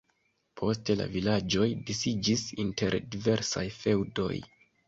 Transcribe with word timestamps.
Poste 0.61 0.95
la 1.01 1.05
vilaĝoj 1.15 1.67
disiĝis 1.91 2.47
inter 2.65 2.99
diversaj 3.17 3.67
feŭdoj. 3.81 4.35